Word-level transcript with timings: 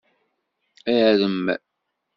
Arem. 0.95 1.37